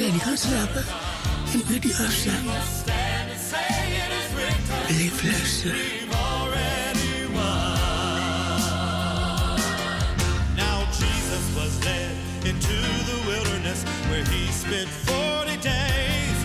[0.00, 0.84] zij die gaan slapen
[1.52, 2.44] en die afstaan.
[4.88, 5.78] Leef luisteren.
[10.56, 12.10] Now Jesus was led
[12.44, 16.38] into the wilderness where he spent 40 days.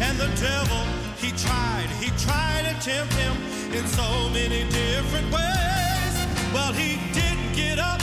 [0.00, 0.84] And the devil,
[1.16, 3.36] he tried, he tried to tempt him
[3.72, 6.14] in so many different ways.
[6.52, 8.00] Well, he didn't get up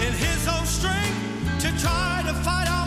[0.00, 1.18] in his own strength
[1.60, 2.83] to try to fight out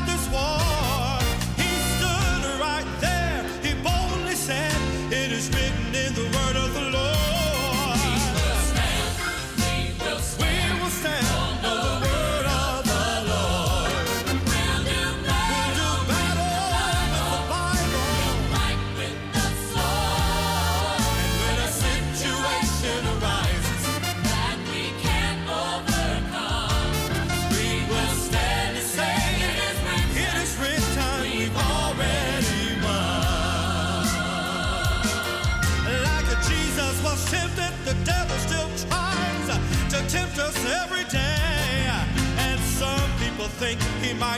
[43.58, 44.37] think he might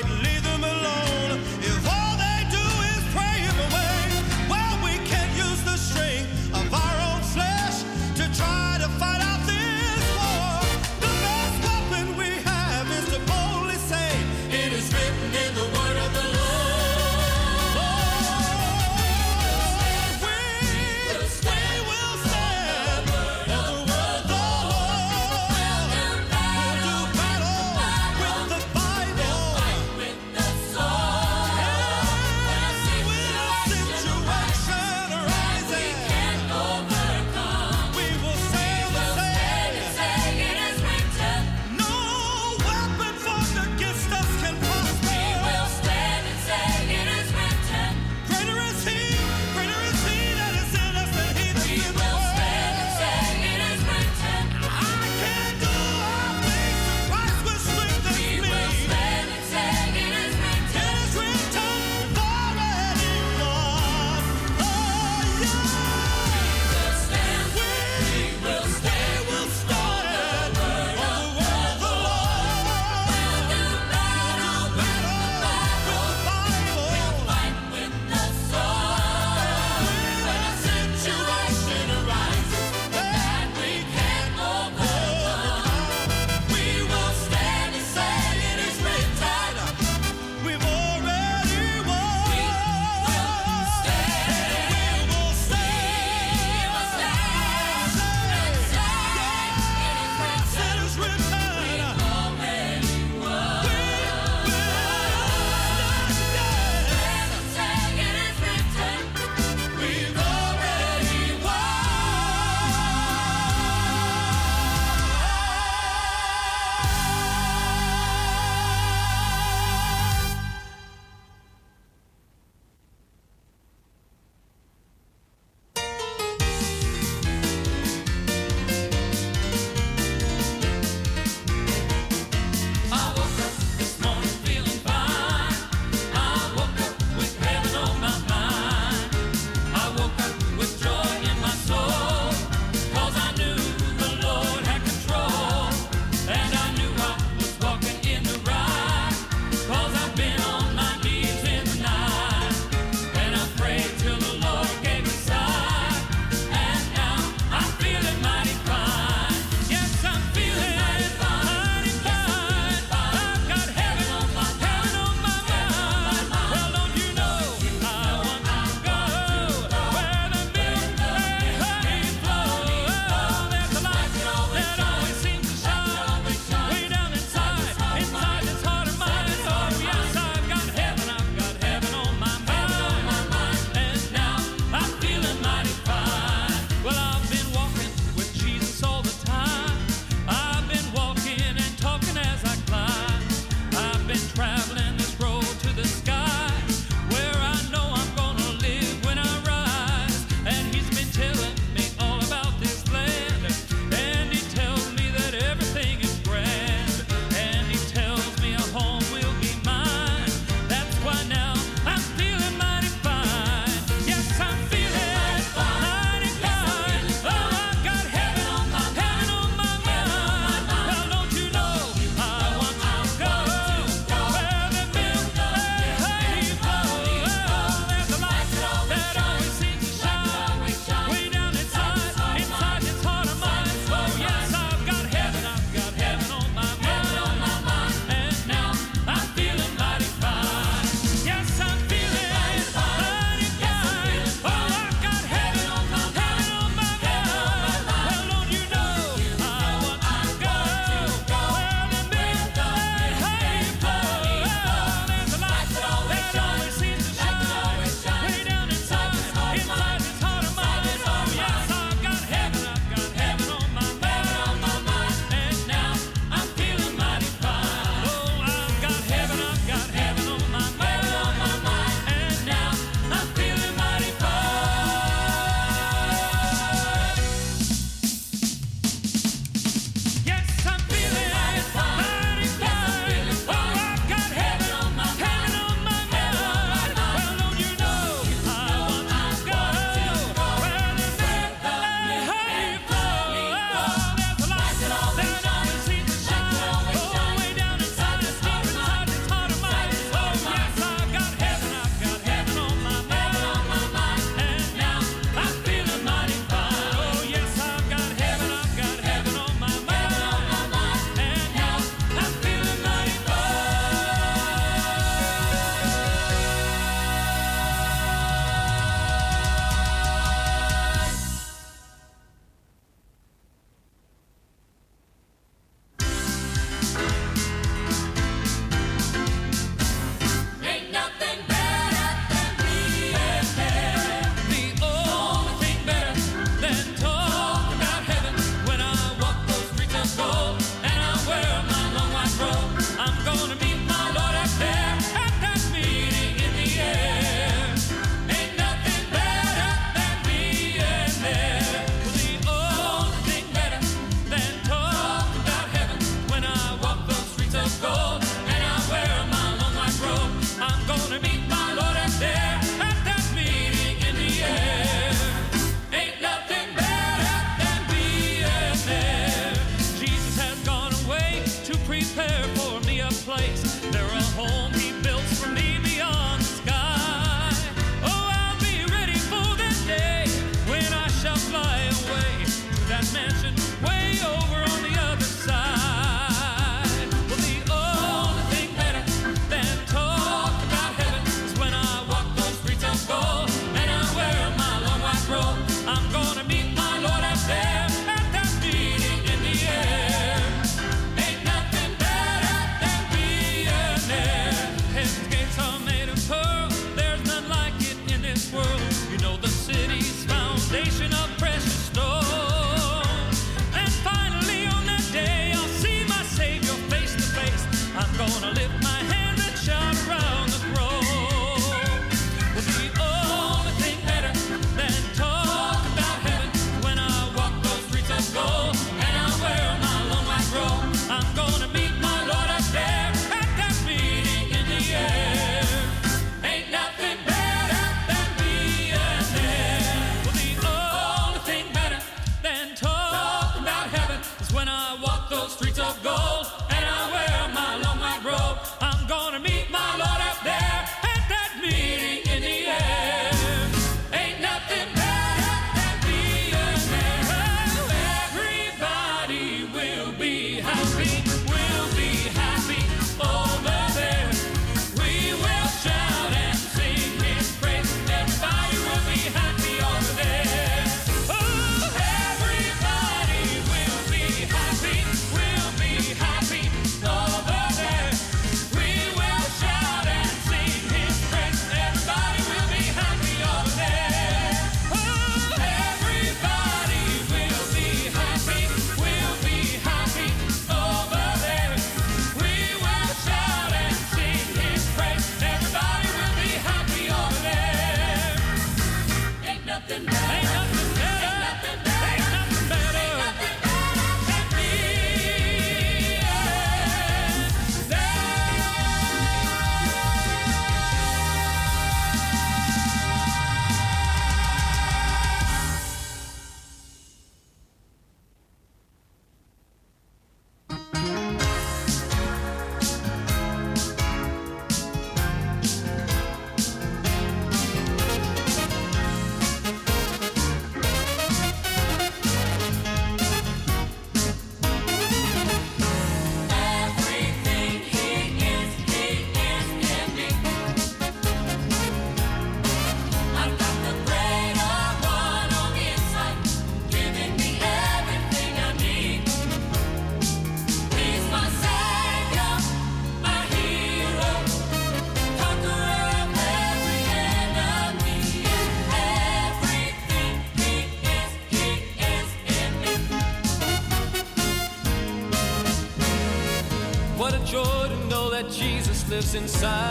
[569.35, 569.88] inside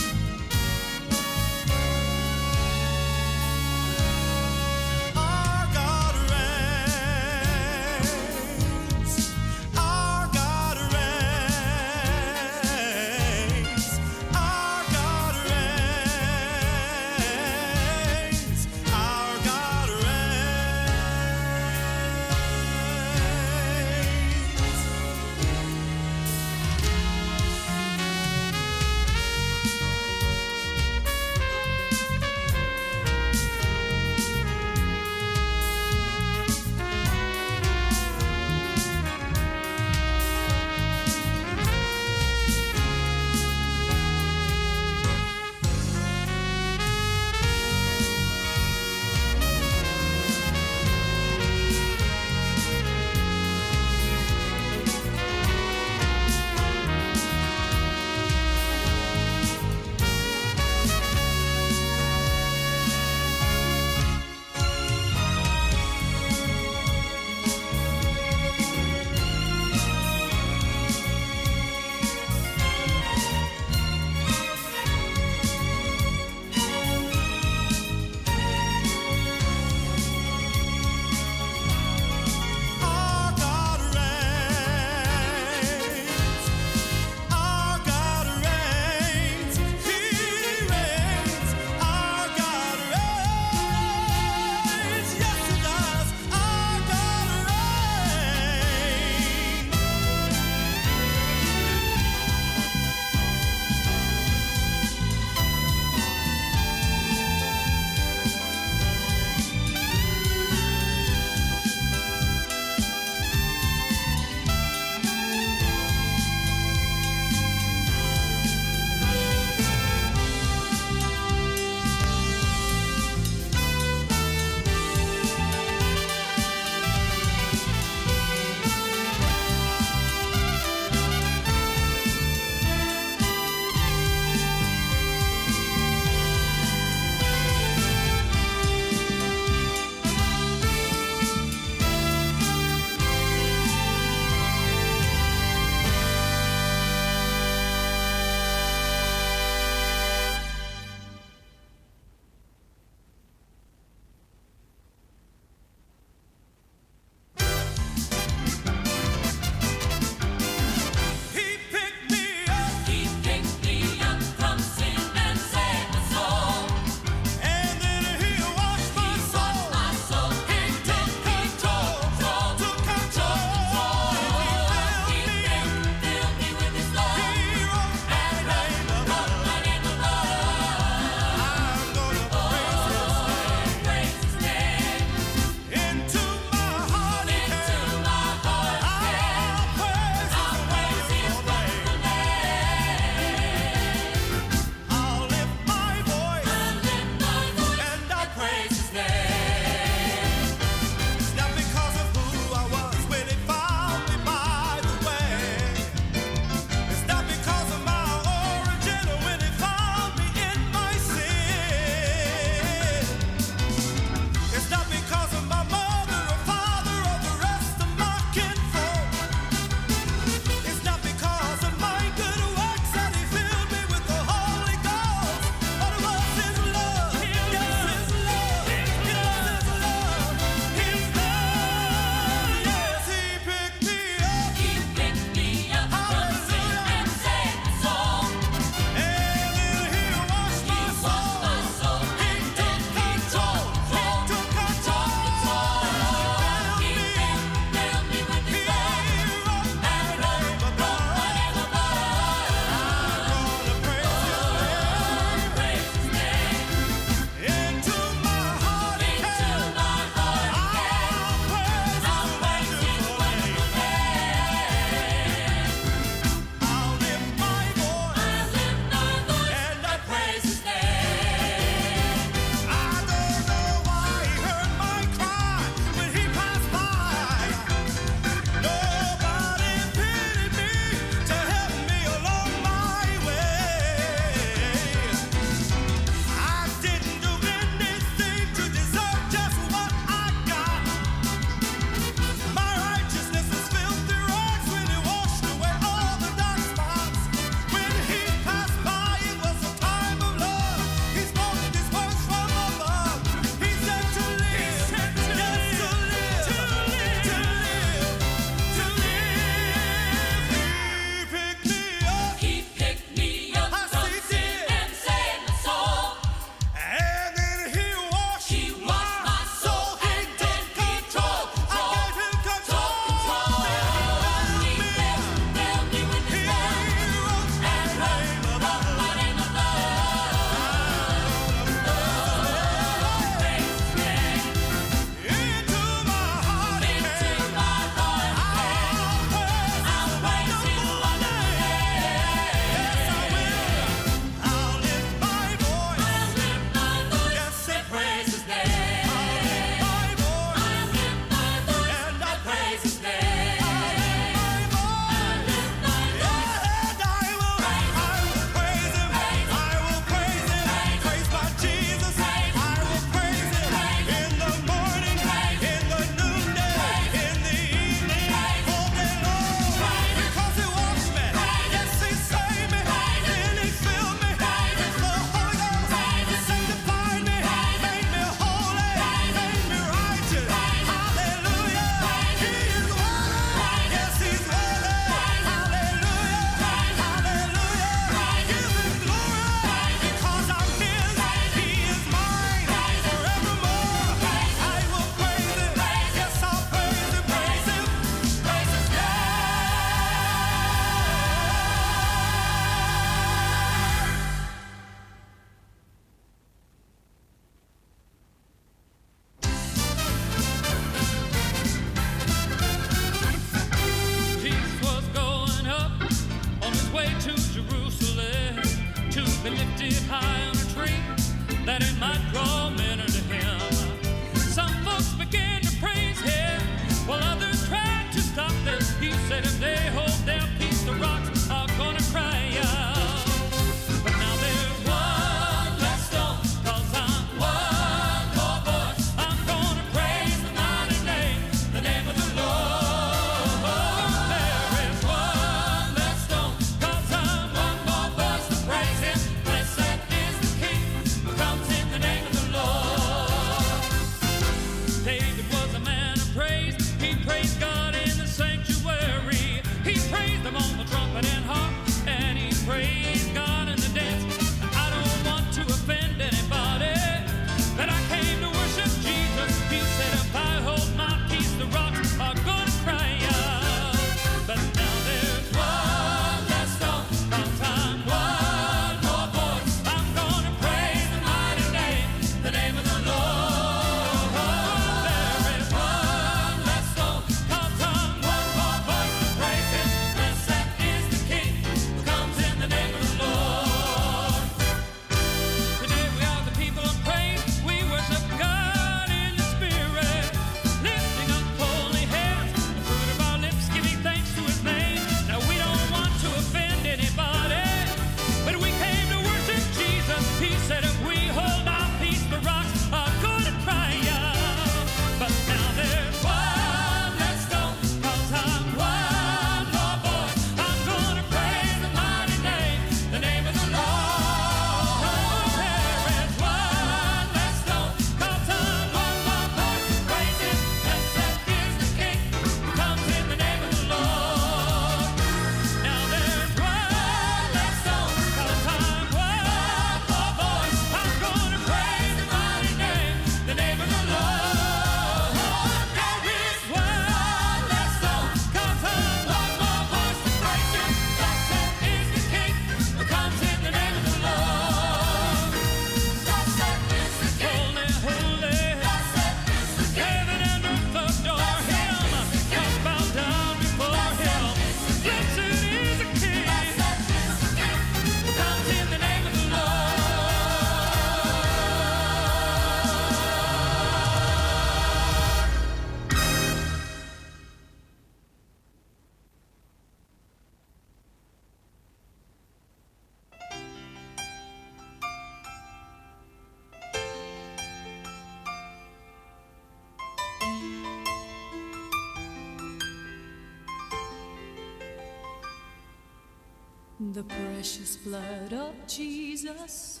[597.16, 600.00] The precious blood of Jesus,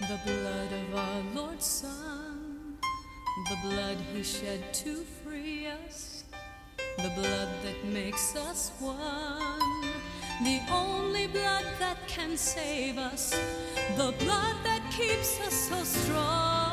[0.00, 2.76] the blood of our Lord's Son,
[3.48, 6.24] the blood he shed to free us,
[6.96, 9.86] the blood that makes us one,
[10.42, 13.30] the only blood that can save us,
[13.96, 16.67] the blood that keeps us so strong.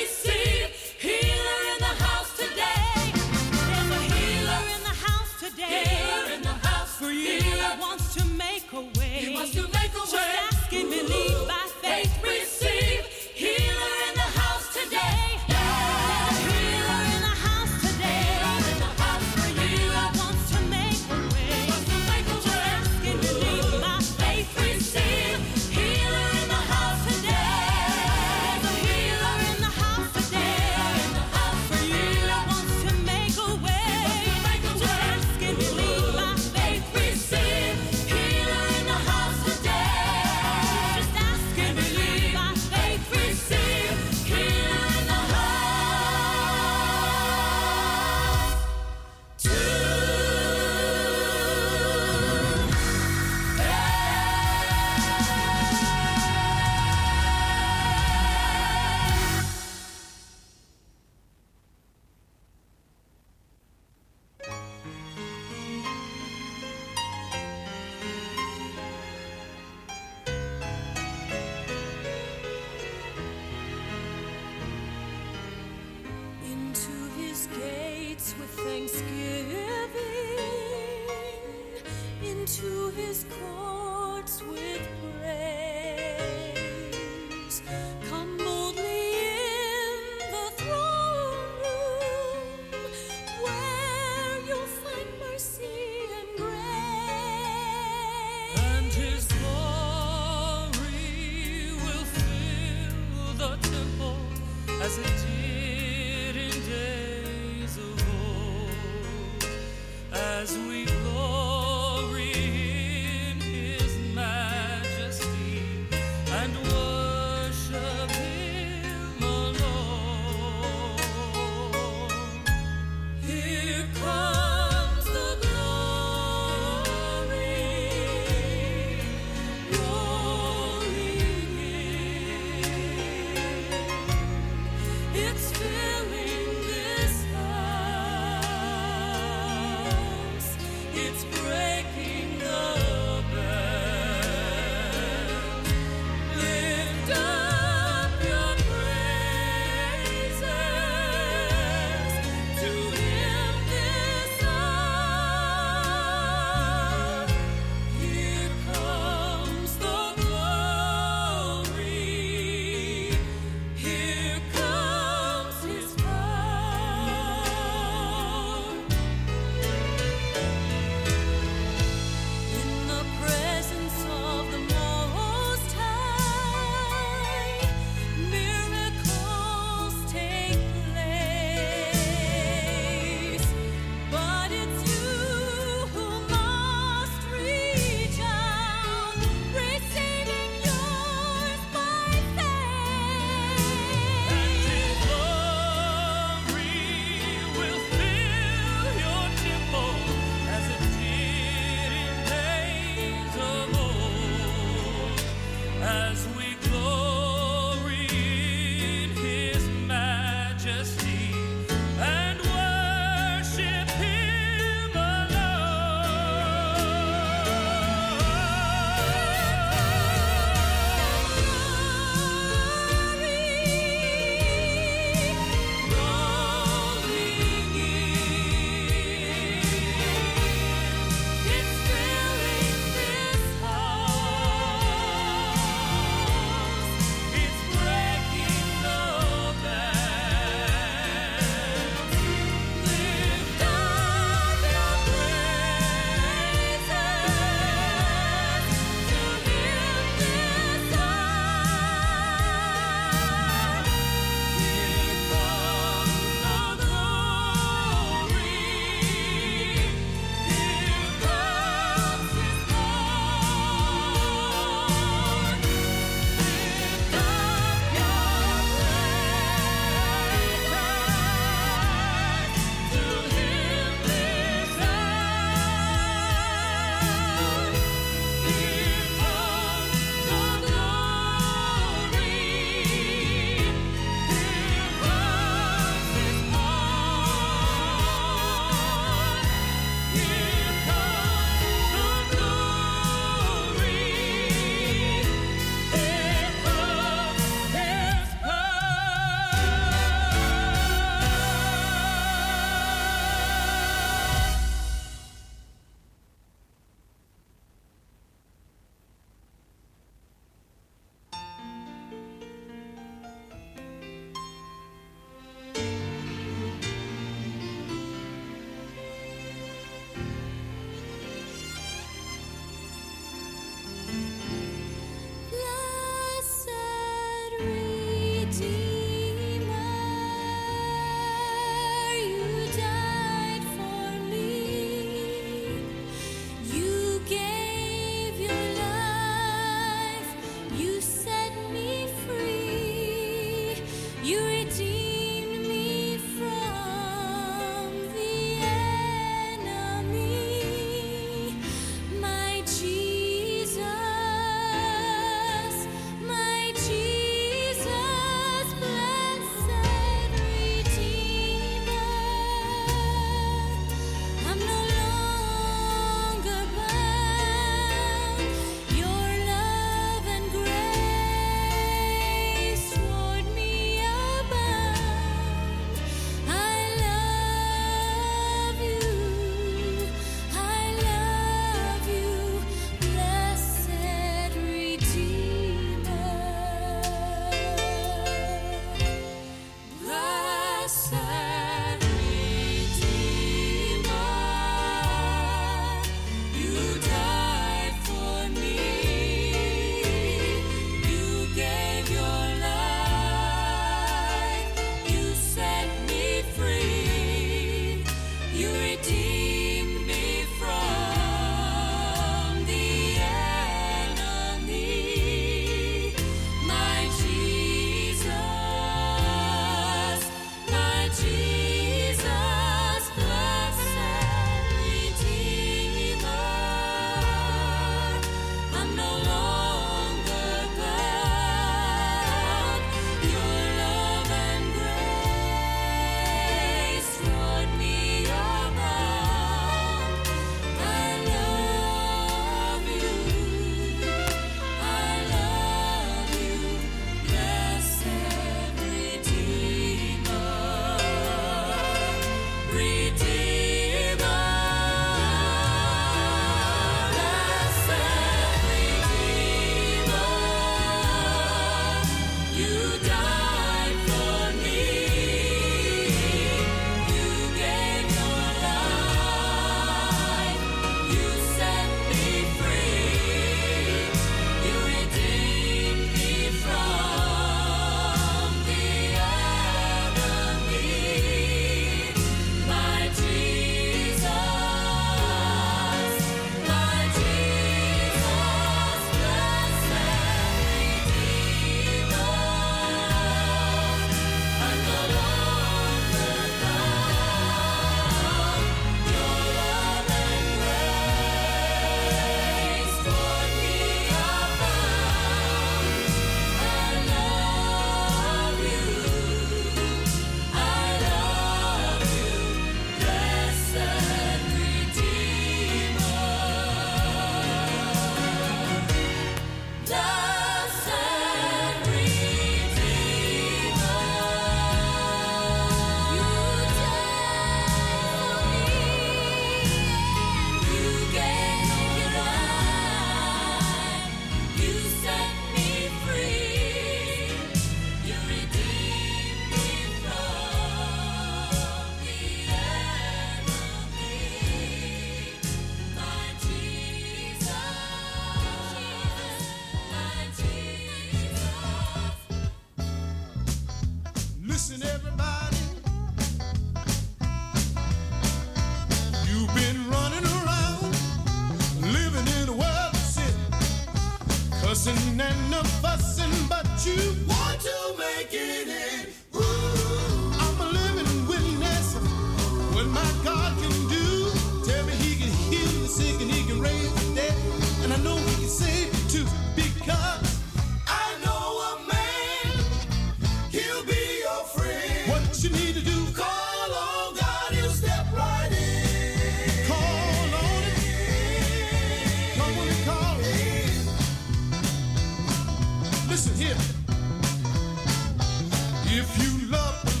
[598.94, 600.00] If you love the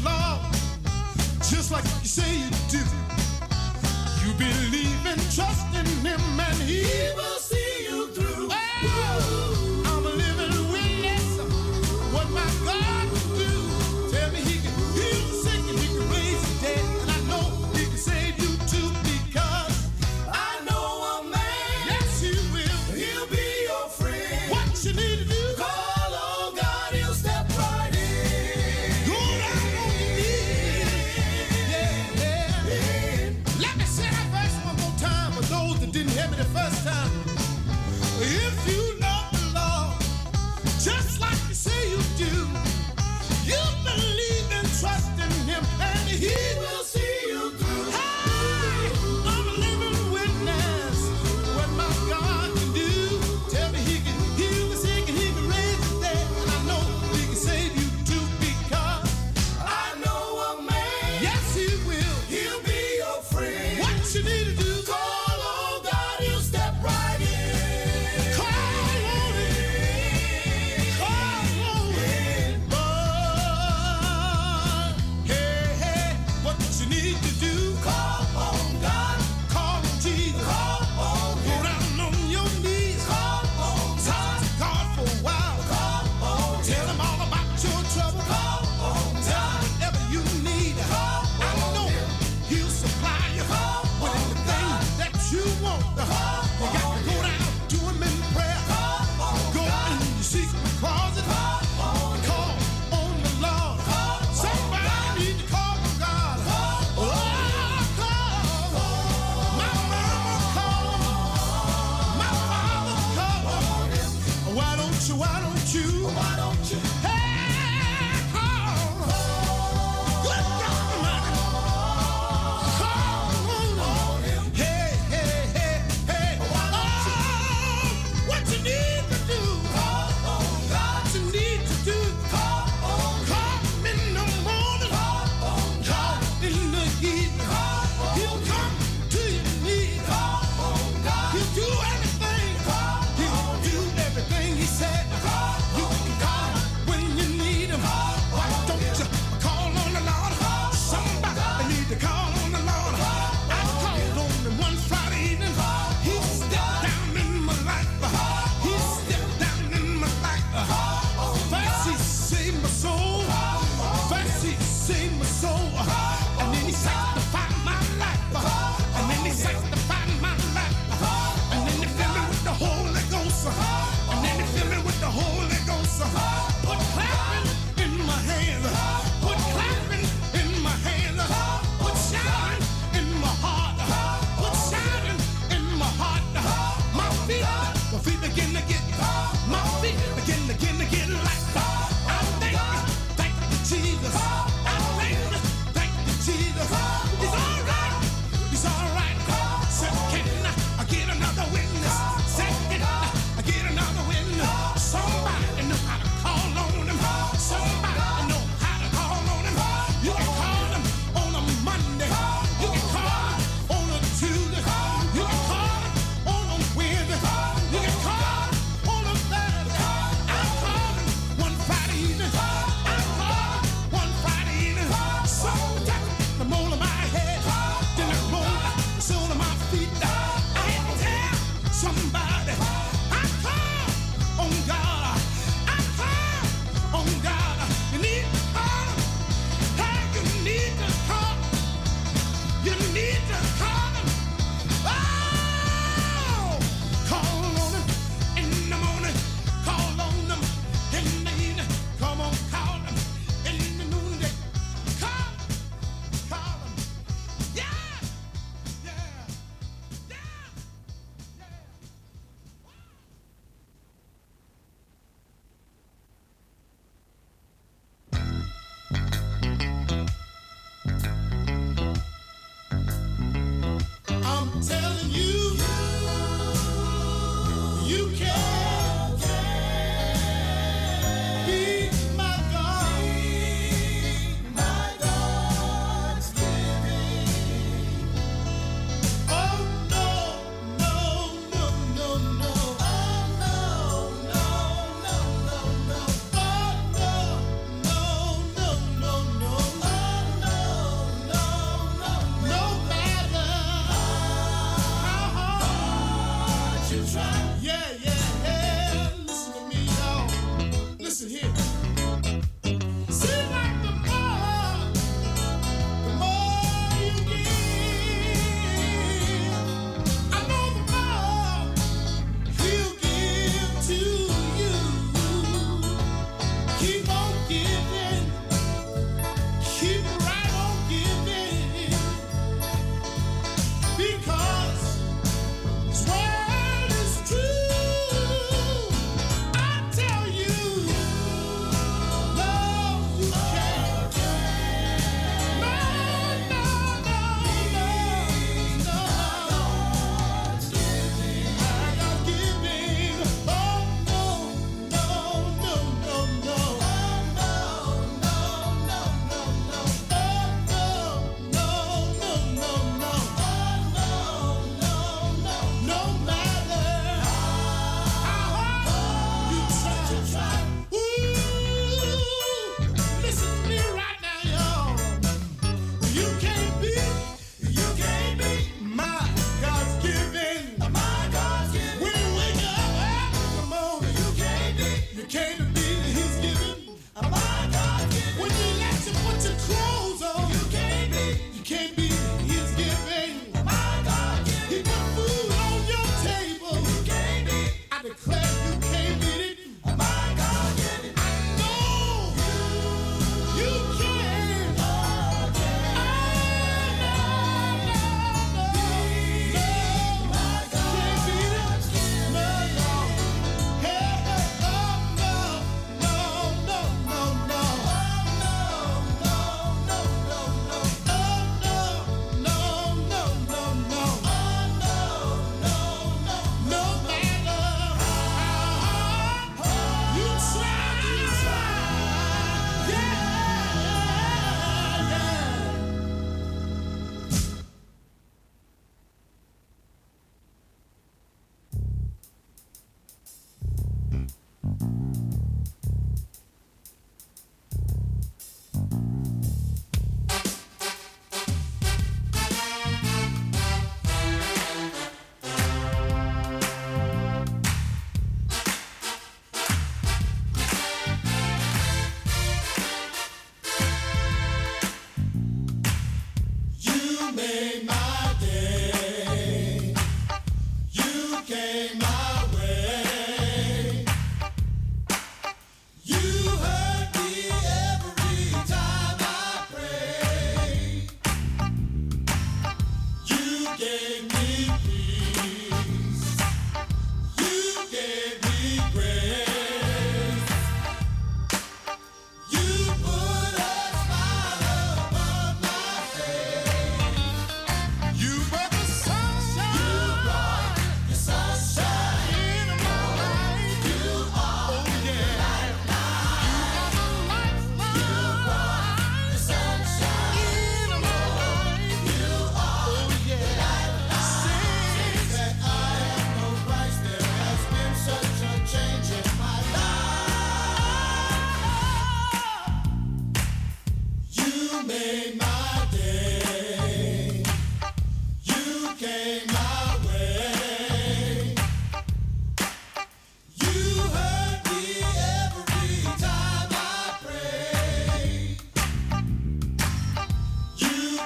[1.48, 2.78] just like you say you do,
[4.22, 6.84] you believe and trust in Him and He
[7.16, 7.41] will.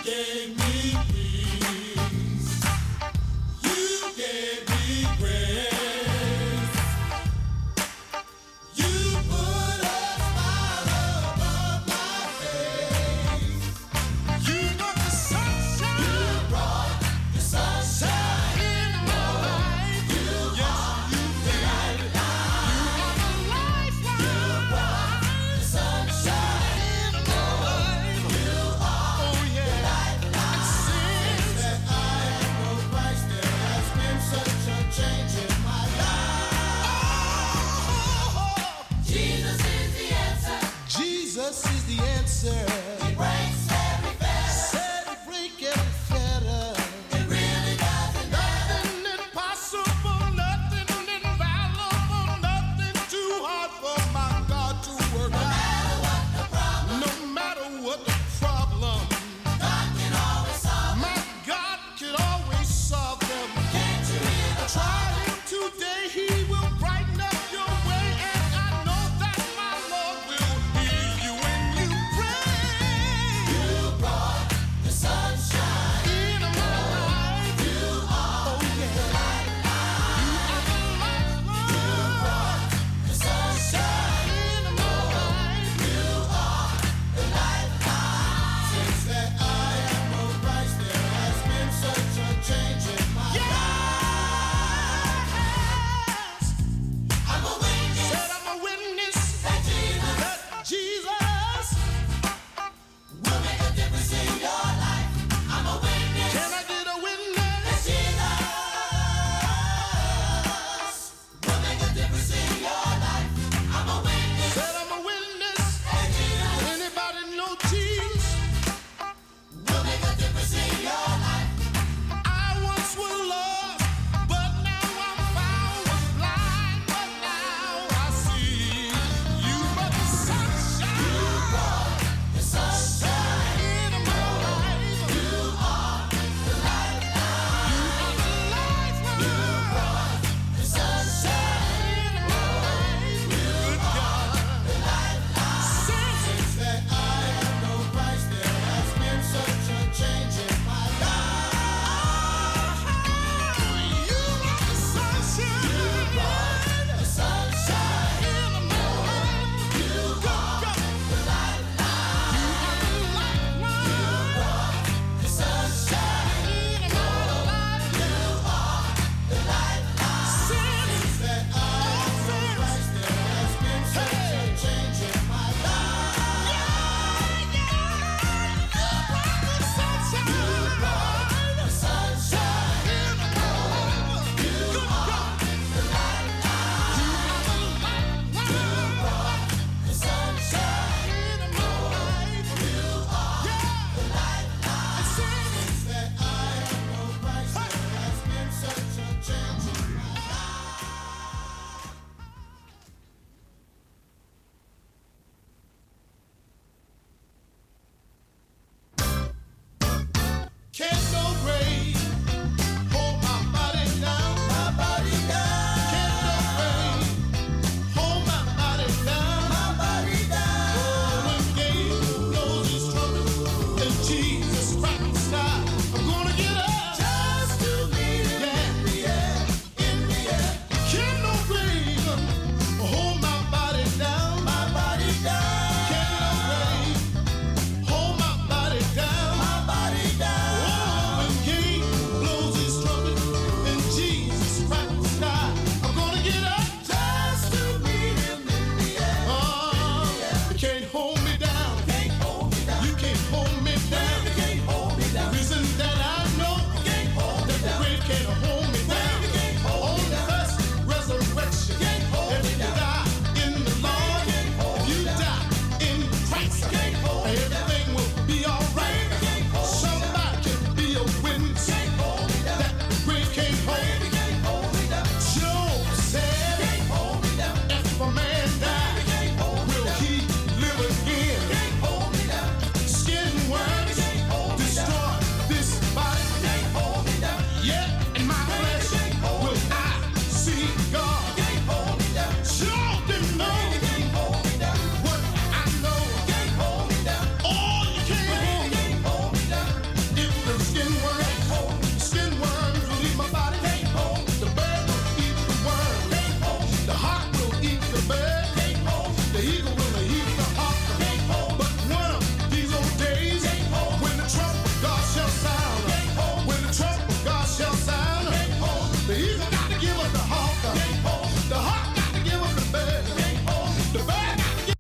[0.07, 0.66] Quem